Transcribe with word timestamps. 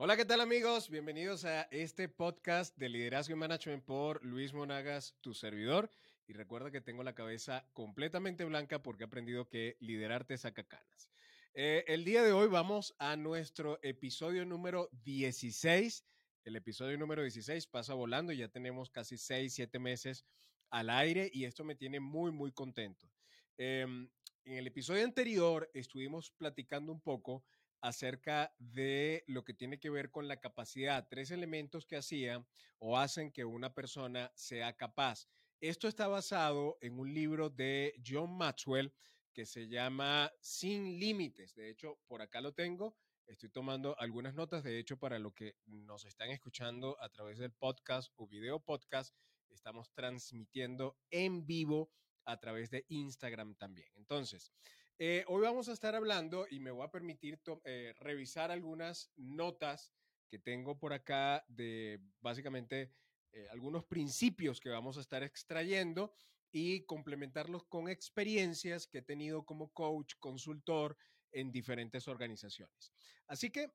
Hola, 0.00 0.16
¿qué 0.16 0.24
tal 0.24 0.40
amigos? 0.40 0.90
Bienvenidos 0.90 1.44
a 1.44 1.62
este 1.72 2.08
podcast 2.08 2.78
de 2.78 2.88
liderazgo 2.88 3.34
y 3.34 3.36
management 3.36 3.84
por 3.84 4.24
Luis 4.24 4.54
Monagas, 4.54 5.16
tu 5.22 5.34
servidor. 5.34 5.90
Y 6.28 6.34
recuerda 6.34 6.70
que 6.70 6.80
tengo 6.80 7.02
la 7.02 7.16
cabeza 7.16 7.68
completamente 7.72 8.44
blanca 8.44 8.80
porque 8.80 9.02
he 9.02 9.06
aprendido 9.08 9.48
que 9.48 9.76
liderarte 9.80 10.38
saca 10.38 10.62
canas. 10.62 11.10
Eh, 11.52 11.82
el 11.88 12.04
día 12.04 12.22
de 12.22 12.30
hoy 12.30 12.46
vamos 12.46 12.94
a 13.00 13.16
nuestro 13.16 13.80
episodio 13.82 14.46
número 14.46 14.88
16. 15.02 16.04
El 16.44 16.54
episodio 16.54 16.96
número 16.96 17.22
16 17.22 17.66
pasa 17.66 17.94
volando 17.94 18.30
y 18.30 18.36
ya 18.36 18.46
tenemos 18.46 18.90
casi 18.90 19.18
6, 19.18 19.52
7 19.52 19.80
meses 19.80 20.24
al 20.70 20.90
aire 20.90 21.28
y 21.34 21.44
esto 21.44 21.64
me 21.64 21.74
tiene 21.74 21.98
muy, 21.98 22.30
muy 22.30 22.52
contento. 22.52 23.10
Em, 23.56 24.08
en 24.44 24.54
el 24.58 24.68
episodio 24.68 25.02
anterior 25.02 25.68
estuvimos 25.74 26.30
platicando 26.30 26.92
un 26.92 27.00
poco 27.00 27.44
acerca 27.80 28.54
de 28.58 29.24
lo 29.26 29.44
que 29.44 29.54
tiene 29.54 29.78
que 29.78 29.90
ver 29.90 30.10
con 30.10 30.28
la 30.28 30.40
capacidad, 30.40 31.06
tres 31.08 31.30
elementos 31.30 31.86
que 31.86 31.96
hacían 31.96 32.46
o 32.78 32.98
hacen 32.98 33.30
que 33.30 33.44
una 33.44 33.74
persona 33.74 34.32
sea 34.34 34.76
capaz. 34.76 35.28
Esto 35.60 35.88
está 35.88 36.06
basado 36.06 36.78
en 36.80 36.98
un 36.98 37.12
libro 37.12 37.50
de 37.50 37.94
John 38.06 38.36
Maxwell 38.36 38.92
que 39.32 39.44
se 39.46 39.68
llama 39.68 40.32
Sin 40.40 40.98
Límites. 40.98 41.54
De 41.54 41.70
hecho, 41.70 41.98
por 42.06 42.22
acá 42.22 42.40
lo 42.40 42.52
tengo. 42.52 42.96
Estoy 43.26 43.50
tomando 43.50 43.98
algunas 43.98 44.34
notas. 44.34 44.64
De 44.64 44.78
hecho, 44.78 44.98
para 44.98 45.18
lo 45.18 45.34
que 45.34 45.56
nos 45.66 46.04
están 46.04 46.30
escuchando 46.30 46.96
a 47.00 47.08
través 47.10 47.38
del 47.38 47.52
podcast 47.52 48.12
o 48.16 48.26
video 48.26 48.58
podcast, 48.60 49.14
estamos 49.50 49.92
transmitiendo 49.92 50.96
en 51.10 51.46
vivo 51.46 51.90
a 52.24 52.38
través 52.38 52.70
de 52.70 52.84
Instagram 52.88 53.54
también. 53.54 53.88
Entonces, 53.96 54.52
eh, 55.00 55.24
hoy 55.28 55.42
vamos 55.42 55.68
a 55.68 55.72
estar 55.72 55.94
hablando 55.94 56.46
y 56.50 56.58
me 56.58 56.72
voy 56.72 56.84
a 56.84 56.90
permitir 56.90 57.40
eh, 57.64 57.94
revisar 58.00 58.50
algunas 58.50 59.12
notas 59.16 59.92
que 60.28 60.40
tengo 60.40 60.76
por 60.76 60.92
acá 60.92 61.44
de 61.46 62.00
básicamente 62.20 62.92
eh, 63.30 63.46
algunos 63.52 63.84
principios 63.84 64.58
que 64.58 64.70
vamos 64.70 64.98
a 64.98 65.00
estar 65.00 65.22
extrayendo 65.22 66.12
y 66.50 66.80
complementarlos 66.84 67.62
con 67.64 67.88
experiencias 67.88 68.88
que 68.88 68.98
he 68.98 69.02
tenido 69.02 69.44
como 69.44 69.72
coach, 69.72 70.14
consultor 70.18 70.96
en 71.30 71.52
diferentes 71.52 72.08
organizaciones. 72.08 72.92
Así 73.28 73.50
que 73.50 73.70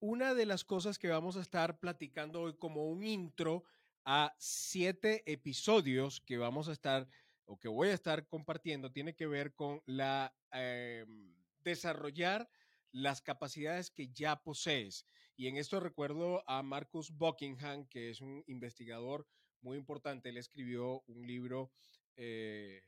una 0.00 0.34
de 0.34 0.46
las 0.46 0.64
cosas 0.64 0.98
que 0.98 1.08
vamos 1.08 1.36
a 1.36 1.40
estar 1.40 1.78
platicando 1.78 2.42
hoy 2.42 2.56
como 2.56 2.88
un 2.88 3.04
intro 3.04 3.64
a 4.04 4.34
siete 4.38 5.22
episodios 5.30 6.20
que 6.20 6.36
vamos 6.36 6.68
a 6.68 6.72
estar 6.72 7.08
o 7.48 7.58
que 7.58 7.68
voy 7.68 7.88
a 7.88 7.94
estar 7.94 8.26
compartiendo 8.28 8.92
tiene 8.92 9.14
que 9.14 9.26
ver 9.26 9.54
con 9.54 9.82
la 9.86 10.34
em, 10.52 11.34
desarrollar 11.64 12.48
las 12.92 13.20
capacidades 13.22 13.90
que 13.90 14.08
ya 14.12 14.42
posees. 14.42 15.04
Y 15.36 15.48
en 15.48 15.56
esto 15.56 15.80
recuerdo 15.80 16.42
a 16.48 16.62
Marcus 16.62 17.10
Buckingham, 17.10 17.86
que 17.88 18.10
es 18.10 18.20
un 18.20 18.44
investigador 18.46 19.26
muy 19.60 19.76
importante. 19.78 20.28
Él 20.28 20.36
escribió 20.36 21.02
un 21.06 21.26
libro 21.26 21.70
eh, 22.16 22.82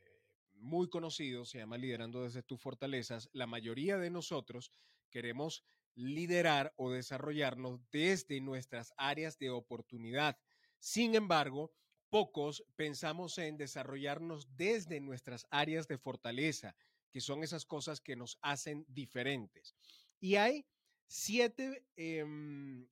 muy 0.53 0.89
conocido, 0.89 1.45
se 1.45 1.59
llama 1.59 1.77
Liderando 1.77 2.23
desde 2.23 2.43
tus 2.43 2.59
fortalezas. 2.61 3.29
La 3.33 3.47
mayoría 3.47 3.97
de 3.97 4.09
nosotros 4.09 4.71
queremos 5.09 5.63
liderar 5.95 6.73
o 6.77 6.91
desarrollarnos 6.91 7.79
desde 7.91 8.39
nuestras 8.41 8.93
áreas 8.97 9.37
de 9.37 9.49
oportunidad. 9.49 10.37
Sin 10.79 11.15
embargo, 11.15 11.71
pocos 12.11 12.63
pensamos 12.75 13.37
en 13.37 13.57
desarrollarnos 13.57 14.55
desde 14.57 14.99
nuestras 14.99 15.47
áreas 15.49 15.87
de 15.87 15.97
fortaleza, 15.97 16.75
que 17.09 17.21
son 17.21 17.41
esas 17.41 17.65
cosas 17.65 18.01
que 18.01 18.15
nos 18.17 18.37
hacen 18.41 18.85
diferentes. 18.89 19.73
Y 20.19 20.35
hay 20.35 20.65
siete 21.07 21.85
em, 21.95 22.85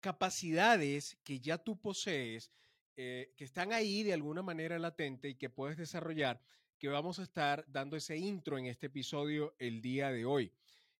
capacidades 0.00 1.18
que 1.24 1.40
ya 1.40 1.58
tú 1.58 1.76
posees, 1.76 2.52
eh, 2.96 3.32
que 3.36 3.44
están 3.44 3.72
ahí 3.72 4.04
de 4.04 4.12
alguna 4.12 4.42
manera 4.42 4.78
latente 4.78 5.28
y 5.28 5.34
que 5.34 5.50
puedes 5.50 5.76
desarrollar, 5.76 6.40
que 6.78 6.88
vamos 6.88 7.18
a 7.18 7.24
estar 7.24 7.64
dando 7.66 7.96
ese 7.96 8.16
intro 8.16 8.56
en 8.56 8.66
este 8.66 8.86
episodio 8.86 9.56
el 9.58 9.82
día 9.82 10.12
de 10.12 10.24
hoy. 10.24 10.52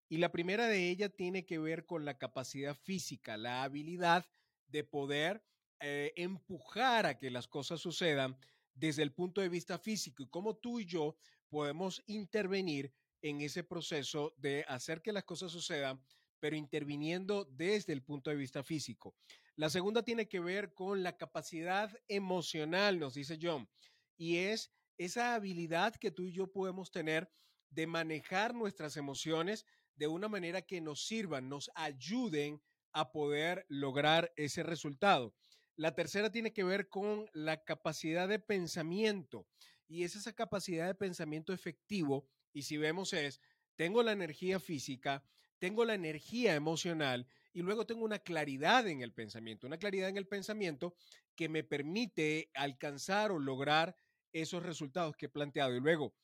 Y 0.09 0.17
la 0.17 0.31
primera 0.31 0.67
de 0.67 0.89
ellas 0.89 1.13
tiene 1.15 1.45
que 1.45 1.57
ver 1.57 1.85
con 1.85 2.03
la 2.03 2.17
capacidad 2.17 2.75
física, 2.75 3.37
la 3.37 3.63
habilidad 3.63 4.25
de 4.67 4.83
poder 4.83 5.41
eh, 5.79 6.13
empujar 6.15 7.05
a 7.05 7.17
que 7.17 7.29
las 7.29 7.47
cosas 7.47 7.81
sucedan 7.81 8.37
desde 8.73 9.03
el 9.03 9.13
punto 9.13 9.41
de 9.41 9.49
vista 9.49 9.77
físico 9.77 10.23
y 10.23 10.27
cómo 10.27 10.55
tú 10.55 10.79
y 10.79 10.85
yo 10.85 11.17
podemos 11.49 12.03
intervenir 12.07 12.93
en 13.21 13.41
ese 13.41 13.63
proceso 13.63 14.33
de 14.37 14.65
hacer 14.67 15.01
que 15.01 15.11
las 15.11 15.23
cosas 15.23 15.51
sucedan, 15.51 16.01
pero 16.39 16.55
interviniendo 16.55 17.45
desde 17.45 17.93
el 17.93 18.03
punto 18.03 18.29
de 18.29 18.35
vista 18.35 18.63
físico. 18.63 19.15
La 19.55 19.69
segunda 19.69 20.03
tiene 20.03 20.27
que 20.27 20.39
ver 20.39 20.73
con 20.73 21.01
la 21.01 21.17
capacidad 21.17 21.91
emocional, 22.07 22.99
nos 22.99 23.13
dice 23.13 23.39
John, 23.41 23.69
y 24.17 24.37
es 24.37 24.71
esa 24.97 25.33
habilidad 25.35 25.95
que 25.95 26.11
tú 26.11 26.23
y 26.23 26.33
yo 26.33 26.51
podemos 26.51 26.91
tener 26.91 27.31
de 27.69 27.87
manejar 27.87 28.53
nuestras 28.53 28.97
emociones 28.97 29.65
de 29.95 30.07
una 30.07 30.27
manera 30.27 30.61
que 30.61 30.81
nos 30.81 31.05
sirvan, 31.05 31.49
nos 31.49 31.71
ayuden 31.75 32.61
a 32.91 33.11
poder 33.11 33.65
lograr 33.69 34.31
ese 34.35 34.63
resultado. 34.63 35.33
La 35.77 35.93
tercera 35.93 36.31
tiene 36.31 36.53
que 36.53 36.63
ver 36.63 36.87
con 36.87 37.29
la 37.33 37.63
capacidad 37.63 38.29
de 38.29 38.39
pensamiento 38.39 39.47
y 39.87 40.03
es 40.03 40.15
esa 40.15 40.33
capacidad 40.33 40.87
de 40.87 40.95
pensamiento 40.95 41.53
efectivo 41.53 42.27
y 42.53 42.63
si 42.63 42.77
vemos 42.77 43.11
es, 43.11 43.41
tengo 43.75 44.01
la 44.01 44.13
energía 44.13 44.59
física, 44.59 45.23
tengo 45.59 45.83
la 45.83 45.93
energía 45.93 46.55
emocional 46.55 47.27
y 47.53 47.61
luego 47.61 47.85
tengo 47.85 48.05
una 48.05 48.19
claridad 48.19 48.87
en 48.87 49.01
el 49.01 49.11
pensamiento, 49.13 49.67
una 49.67 49.77
claridad 49.77 50.09
en 50.09 50.17
el 50.17 50.27
pensamiento 50.27 50.95
que 51.35 51.49
me 51.49 51.63
permite 51.63 52.49
alcanzar 52.53 53.31
o 53.31 53.39
lograr 53.39 53.95
esos 54.31 54.63
resultados 54.63 55.15
que 55.17 55.25
he 55.25 55.29
planteado. 55.29 55.75
Y 55.75 55.81
luego, 55.81 56.15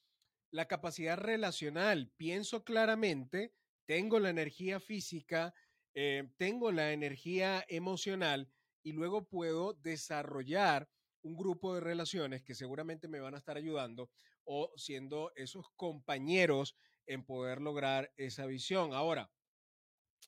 la 0.51 0.67
capacidad 0.67 1.17
relacional, 1.17 2.11
pienso 2.16 2.63
claramente, 2.63 3.53
tengo 3.85 4.19
la 4.19 4.29
energía 4.29 4.79
física, 4.79 5.53
eh, 5.94 6.29
tengo 6.38 6.72
la 6.72 6.94
energía 6.94 7.66
emocional 7.67 8.50
y 8.84 8.94
luego 8.94 9.28
puedo 9.28 9.74
desarrollar 9.74 10.90
un 11.24 11.36
grupo 11.36 11.75
de 11.75 11.81
relaciones 11.81 12.42
que 12.42 12.56
seguramente 12.56 13.08
me 13.08 13.19
van 13.19 13.36
a 13.36 13.38
estar 13.38 13.58
ayudando 13.58 14.09
o 14.44 14.72
siendo 14.75 15.31
esos 15.36 15.69
compañeros 15.75 16.75
en 17.06 17.24
poder 17.24 17.62
lograr 17.62 18.12
esa 18.18 18.46
visión. 18.46 18.94
Ahora, 18.94 19.31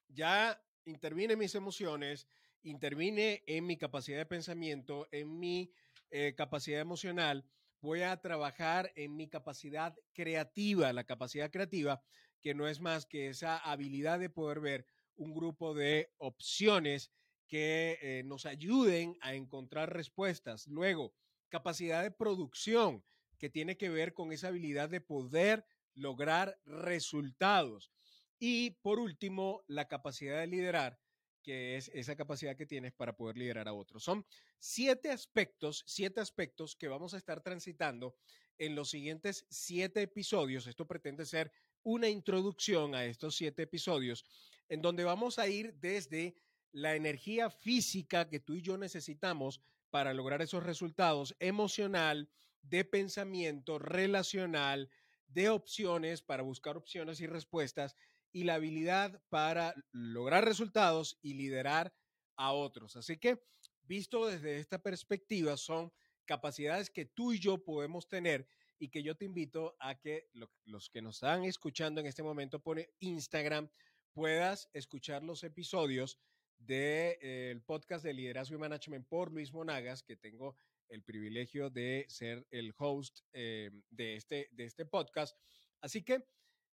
ya 0.07 0.61
intervine 0.85 1.35
mis 1.35 1.55
emociones, 1.55 2.27
intervine 2.61 3.43
en 3.47 3.65
mi 3.65 3.77
capacidad 3.77 4.17
de 4.17 4.25
pensamiento, 4.25 5.07
en 5.11 5.39
mi 5.39 5.71
eh, 6.11 6.35
capacidad 6.35 6.79
emocional, 6.79 7.45
voy 7.81 8.01
a 8.01 8.21
trabajar 8.21 8.91
en 8.95 9.15
mi 9.15 9.27
capacidad 9.27 9.95
creativa, 10.13 10.93
la 10.93 11.03
capacidad 11.03 11.51
creativa, 11.51 12.01
que 12.39 12.53
no 12.53 12.67
es 12.67 12.79
más 12.79 13.05
que 13.05 13.29
esa 13.29 13.57
habilidad 13.57 14.19
de 14.19 14.29
poder 14.29 14.59
ver 14.59 14.85
un 15.15 15.33
grupo 15.33 15.73
de 15.73 16.11
opciones 16.17 17.11
que 17.53 17.99
eh, 18.01 18.23
nos 18.23 18.47
ayuden 18.47 19.15
a 19.21 19.35
encontrar 19.35 19.93
respuestas. 19.93 20.65
Luego, 20.65 21.13
capacidad 21.49 22.01
de 22.01 22.09
producción, 22.09 23.03
que 23.37 23.47
tiene 23.47 23.77
que 23.77 23.89
ver 23.89 24.15
con 24.15 24.31
esa 24.31 24.47
habilidad 24.47 24.89
de 24.89 25.01
poder 25.01 25.63
lograr 25.93 26.59
resultados. 26.65 27.91
Y 28.39 28.71
por 28.81 28.97
último, 28.97 29.63
la 29.67 29.87
capacidad 29.87 30.39
de 30.39 30.47
liderar, 30.47 30.99
que 31.43 31.77
es 31.77 31.91
esa 31.93 32.15
capacidad 32.15 32.57
que 32.57 32.65
tienes 32.65 32.91
para 32.91 33.15
poder 33.15 33.37
liderar 33.37 33.67
a 33.67 33.73
otros. 33.73 34.03
Son 34.03 34.25
siete 34.57 35.11
aspectos, 35.11 35.83
siete 35.85 36.21
aspectos 36.21 36.75
que 36.75 36.87
vamos 36.87 37.13
a 37.13 37.17
estar 37.17 37.41
transitando 37.41 38.15
en 38.57 38.73
los 38.73 38.89
siguientes 38.89 39.45
siete 39.51 40.01
episodios. 40.01 40.65
Esto 40.65 40.87
pretende 40.87 41.23
ser 41.27 41.51
una 41.83 42.09
introducción 42.09 42.95
a 42.95 43.05
estos 43.05 43.35
siete 43.35 43.61
episodios, 43.61 44.25
en 44.69 44.81
donde 44.81 45.03
vamos 45.03 45.37
a 45.37 45.47
ir 45.47 45.75
desde 45.75 46.35
la 46.73 46.95
energía 46.95 47.49
física 47.49 48.27
que 48.27 48.39
tú 48.39 48.55
y 48.55 48.61
yo 48.61 48.77
necesitamos 48.77 49.61
para 49.89 50.13
lograr 50.13 50.41
esos 50.41 50.63
resultados 50.63 51.35
emocional, 51.39 52.29
de 52.63 52.83
pensamiento, 52.83 53.77
relacional, 53.77 54.89
de 55.27 55.49
opciones 55.49 56.21
para 56.21 56.43
buscar 56.43 56.75
opciones 56.75 57.21
y 57.21 57.27
respuestas 57.27 57.95
y 58.31 58.43
la 58.43 58.55
habilidad 58.55 59.21
para 59.29 59.75
lograr 59.91 60.45
resultados 60.45 61.19
y 61.21 61.35
liderar 61.35 61.93
a 62.35 62.51
otros. 62.53 62.95
Así 62.95 63.17
que, 63.17 63.43
visto 63.83 64.25
desde 64.25 64.57
esta 64.57 64.81
perspectiva, 64.81 65.57
son 65.57 65.93
capacidades 66.25 66.89
que 66.89 67.05
tú 67.05 67.33
y 67.33 67.39
yo 67.39 67.63
podemos 67.63 68.07
tener 68.07 68.47
y 68.79 68.89
que 68.89 69.03
yo 69.03 69.15
te 69.15 69.25
invito 69.25 69.75
a 69.79 69.99
que 69.99 70.29
los 70.65 70.89
que 70.89 71.01
nos 71.01 71.17
están 71.17 71.43
escuchando 71.43 72.01
en 72.01 72.07
este 72.07 72.23
momento 72.23 72.59
por 72.59 72.83
Instagram 72.99 73.69
puedas 74.13 74.69
escuchar 74.73 75.23
los 75.23 75.43
episodios 75.43 76.17
del 76.65 77.57
de, 77.57 77.61
podcast 77.65 78.03
de 78.03 78.13
Liderazgo 78.13 78.55
y 78.55 78.59
Management 78.59 79.07
por 79.07 79.31
Luis 79.31 79.53
Monagas, 79.53 80.03
que 80.03 80.15
tengo 80.15 80.55
el 80.89 81.03
privilegio 81.03 81.69
de 81.69 82.05
ser 82.09 82.45
el 82.51 82.73
host 82.77 83.21
eh, 83.33 83.71
de, 83.89 84.15
este, 84.15 84.49
de 84.51 84.65
este 84.65 84.85
podcast. 84.85 85.37
Así 85.81 86.03
que 86.03 86.23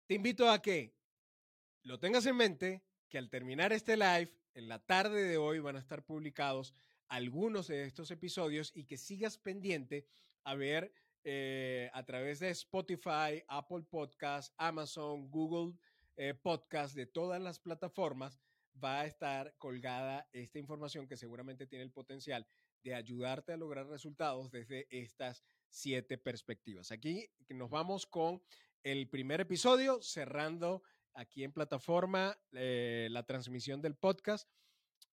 te 0.06 0.14
invito 0.14 0.50
a 0.50 0.62
que 0.62 0.94
lo 1.82 1.98
tengas 1.98 2.26
en 2.26 2.36
mente, 2.36 2.82
que 3.08 3.18
al 3.18 3.28
terminar 3.28 3.72
este 3.72 3.96
live, 3.96 4.30
en 4.54 4.68
la 4.68 4.78
tarde 4.78 5.24
de 5.24 5.36
hoy 5.36 5.58
van 5.58 5.76
a 5.76 5.80
estar 5.80 6.04
publicados 6.04 6.74
algunos 7.08 7.68
de 7.68 7.84
estos 7.84 8.10
episodios 8.10 8.72
y 8.74 8.84
que 8.84 8.96
sigas 8.96 9.36
pendiente 9.36 10.06
a 10.44 10.54
ver 10.54 10.92
eh, 11.24 11.90
a 11.92 12.04
través 12.04 12.40
de 12.40 12.50
Spotify, 12.50 13.42
Apple 13.48 13.84
Podcast, 13.88 14.52
Amazon, 14.56 15.30
Google 15.30 15.76
eh, 16.16 16.34
Podcast, 16.34 16.94
de 16.94 17.06
todas 17.06 17.40
las 17.40 17.58
plataformas, 17.58 18.38
va 18.82 19.00
a 19.00 19.06
estar 19.06 19.54
colgada 19.58 20.28
esta 20.32 20.58
información 20.58 21.06
que 21.06 21.16
seguramente 21.16 21.66
tiene 21.66 21.84
el 21.84 21.92
potencial 21.92 22.46
de 22.82 22.94
ayudarte 22.94 23.52
a 23.52 23.56
lograr 23.56 23.86
resultados 23.86 24.50
desde 24.50 24.86
estas 24.90 25.44
siete 25.68 26.18
perspectivas. 26.18 26.92
Aquí 26.92 27.28
nos 27.48 27.70
vamos 27.70 28.06
con 28.06 28.42
el 28.82 29.08
primer 29.08 29.40
episodio, 29.40 30.02
cerrando 30.02 30.82
aquí 31.14 31.44
en 31.44 31.52
plataforma 31.52 32.38
eh, 32.52 33.08
la 33.10 33.24
transmisión 33.24 33.80
del 33.80 33.96
podcast. 33.96 34.48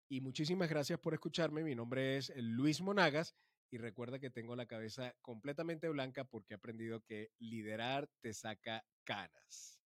Y 0.09 0.19
muchísimas 0.19 0.69
gracias 0.69 0.99
por 0.99 1.13
escucharme. 1.13 1.63
Mi 1.63 1.73
nombre 1.73 2.17
es 2.17 2.33
Luis 2.35 2.81
Monagas 2.81 3.33
y 3.71 3.77
recuerda 3.77 4.19
que 4.19 4.29
tengo 4.29 4.55
la 4.57 4.65
cabeza 4.65 5.15
completamente 5.21 5.87
blanca 5.87 6.25
porque 6.25 6.53
he 6.53 6.57
aprendido 6.57 7.01
que 7.05 7.31
liderar 7.39 8.09
te 8.19 8.33
saca 8.33 8.85
canas. 9.05 9.80